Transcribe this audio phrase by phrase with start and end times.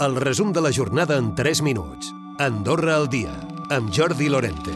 [0.00, 2.12] El resum de la jornada en 3 minuts.
[2.40, 3.30] Andorra al dia,
[3.70, 4.72] amb Jordi Lorente.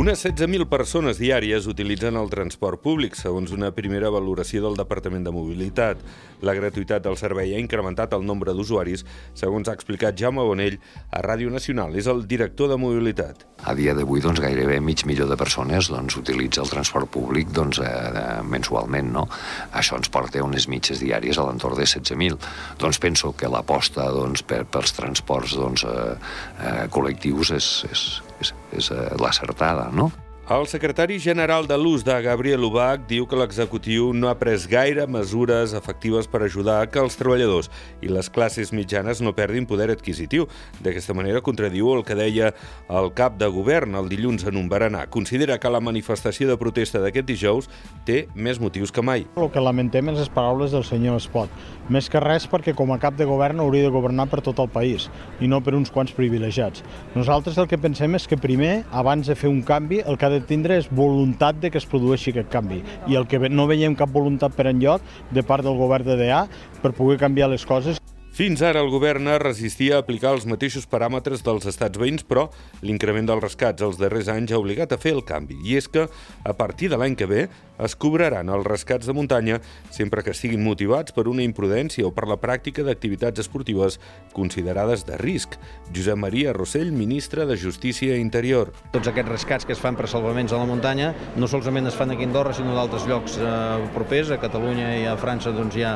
[0.00, 5.34] Unes 16.000 persones diàries utilitzen el transport públic, segons una primera valoració del Departament de
[5.34, 6.00] Mobilitat.
[6.40, 9.04] La gratuïtat del servei ha incrementat el nombre d'usuaris,
[9.36, 10.78] segons ha explicat Jaume Bonell
[11.10, 11.92] a Ràdio Nacional.
[11.92, 13.44] És el director de Mobilitat.
[13.66, 17.80] A dia d'avui, doncs, gairebé mig milió de persones doncs, utilitza el transport públic doncs,
[17.82, 19.10] eh, mensualment.
[19.16, 19.26] No?
[19.72, 22.38] Això ens porta unes mitges diàries a l'entorn de 16.000.
[22.78, 26.14] Doncs penso que l'aposta doncs, per, pels transports doncs, eh,
[26.62, 28.06] eh, col·lectius és, és,
[28.40, 30.12] és, és eh, l'acertada, no?
[30.48, 35.04] El secretari general de l'ús de Gabriel Ubach diu que l'executiu no ha pres gaire
[35.04, 37.66] mesures efectives per ajudar que els treballadors
[38.00, 40.46] i les classes mitjanes no perdin poder adquisitiu.
[40.80, 42.54] D'aquesta manera contradiu el que deia
[42.88, 45.10] el cap de govern el dilluns en un berenar.
[45.12, 47.68] Considera que la manifestació de protesta d'aquest dijous
[48.08, 49.26] té més motius que mai.
[49.36, 51.52] El que lamentem és les paraules del senyor Espot.
[51.92, 54.72] Més que res perquè com a cap de govern hauria de governar per tot el
[54.72, 55.10] país
[55.44, 56.80] i no per uns quants privilegiats.
[57.12, 60.32] Nosaltres el que pensem és que primer, abans de fer un canvi, el que ha
[60.32, 62.82] de tindre és voluntat de que es produeixi aquest canvi.
[63.08, 65.02] I el que no veiem cap voluntat per enlloc
[65.34, 66.44] de part del govern de DA
[66.82, 67.98] per poder canviar les coses.
[68.38, 72.44] Fins ara el govern es resistia a aplicar els mateixos paràmetres dels estats veïns, però
[72.86, 75.56] l'increment dels rescats els darrers anys ha obligat a fer el canvi.
[75.66, 77.48] I és que, a partir de l'any que ve,
[77.78, 79.60] es cobraran els rescats de muntanya
[79.94, 83.98] sempre que estiguin motivats per una imprudència o per la pràctica d'activitats esportives
[84.34, 85.56] considerades de risc.
[85.94, 88.72] Josep Maria Rossell, ministre de Justícia i Interior.
[88.94, 92.12] Tots aquests rescats que es fan per salvaments a la muntanya no solament es fan
[92.14, 95.86] aquí a Andorra, sinó d'altres llocs eh, propers, a Catalunya i a França doncs, hi
[95.86, 95.94] ha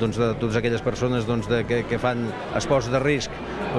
[0.00, 2.26] doncs, de totes aquelles persones doncs, de, que, que fan
[2.58, 3.34] esports de risc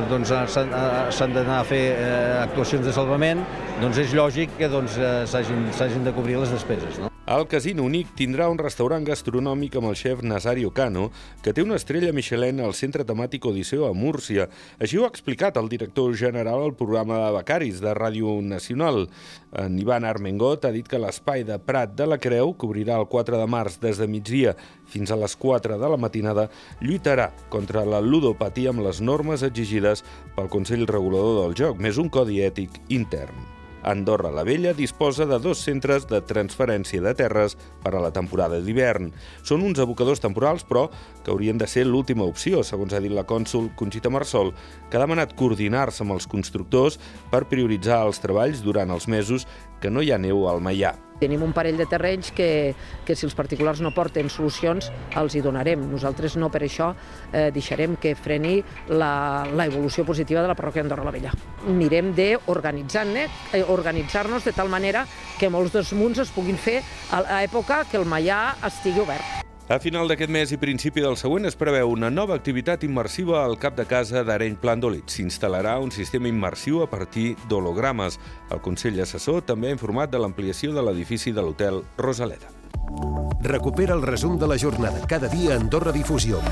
[0.10, 3.46] doncs, s'han d'anar a fer eh, actuacions de salvament,
[3.82, 7.02] doncs és lògic que doncs, s'hagin de cobrir les despeses.
[7.02, 7.13] No?
[7.24, 11.06] El Casino Unic tindrà un restaurant gastronòmic amb el xef Nazario Cano,
[11.40, 14.50] que té una estrella Michelin al centre temàtic Odisseu a Múrcia.
[14.76, 19.08] Així ho ha explicat el director general al programa de Becaris de Ràdio Nacional.
[19.56, 23.08] En Ivan Armengot ha dit que l'espai de Prat de la Creu, que obrirà el
[23.08, 26.50] 4 de març des de migdia fins a les 4 de la matinada,
[26.84, 30.04] lluitarà contra la ludopatia amb les normes exigides
[30.36, 33.53] pel Consell Regulador del Joc, més un codi ètic intern.
[33.84, 38.62] Andorra la Vella disposa de dos centres de transferència de terres per a la temporada
[38.64, 39.12] d'hivern.
[39.44, 40.88] Són uns abocadors temporals, però
[41.24, 44.54] que haurien de ser l'última opció, segons ha dit la cònsul Conxita Marsol,
[44.90, 47.00] que ha demanat coordinar-se amb els constructors
[47.32, 49.48] per prioritzar els treballs durant els mesos
[49.84, 50.96] que no hi ha neu al Maià.
[51.24, 52.76] Tenim un parell de terrenys que,
[53.08, 54.90] que si els particulars no porten solucions
[55.20, 55.86] els hi donarem.
[55.94, 56.92] Nosaltres no per això
[57.32, 58.58] eh, deixarem que freni
[58.92, 61.32] l'evolució positiva de la parròquia Andorra la Vella.
[61.64, 65.06] Mirem d'organitzar-nos eh, organitzar de tal manera
[65.40, 66.82] que molts dels munts es puguin fer
[67.12, 69.43] a l'època que el Maià estigui obert.
[69.70, 73.56] A final d'aquest mes i principi del següent es preveu una nova activitat immersiva al
[73.56, 75.08] cap de casa d'Areny Plandolit.
[75.08, 78.20] S'instal·larà un sistema immersiu a partir d'hologrames.
[78.52, 82.52] El Consell Assessor també ha informat de l'ampliació de l'edifici de l'hotel Rosaleda.
[83.48, 86.44] Recupera el resum de la jornada cada dia a Andorra Difusió.